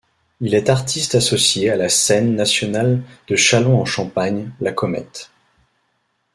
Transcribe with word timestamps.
Il 0.39 0.55
est 0.55 0.69
artiste 0.71 1.13
associé 1.13 1.69
à 1.69 1.75
la 1.75 1.87
scène 1.87 2.33
nationale 2.33 3.03
de 3.27 3.35
Châlons-en-Champagne, 3.35 4.49
La 4.59 4.71
Comète. 4.71 5.29